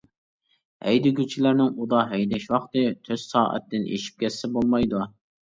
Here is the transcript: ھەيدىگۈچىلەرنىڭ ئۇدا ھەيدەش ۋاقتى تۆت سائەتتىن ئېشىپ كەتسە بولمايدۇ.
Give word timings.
ھەيدىگۈچىلەرنىڭ 0.85 1.77
ئۇدا 1.83 1.99
ھەيدەش 2.13 2.47
ۋاقتى 2.55 2.83
تۆت 3.09 3.23
سائەتتىن 3.27 3.87
ئېشىپ 3.93 4.21
كەتسە 4.25 4.51
بولمايدۇ. 4.57 5.05